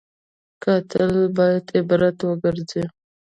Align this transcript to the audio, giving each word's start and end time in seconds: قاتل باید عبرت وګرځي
قاتل 0.63 1.13
باید 1.37 1.65
عبرت 1.77 2.17
وګرځي 2.23 2.83